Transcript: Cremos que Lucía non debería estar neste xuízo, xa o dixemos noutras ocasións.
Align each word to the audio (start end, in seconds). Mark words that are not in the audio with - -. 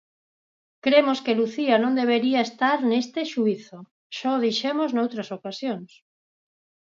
Cremos 0.85 1.17
que 1.25 1.37
Lucía 1.39 1.75
non 1.83 1.97
debería 2.01 2.41
estar 2.47 2.77
neste 2.91 3.21
xuízo, 3.31 3.79
xa 4.17 4.29
o 4.37 4.41
dixemos 4.45 4.89
noutras 4.93 5.29
ocasións. 5.37 5.91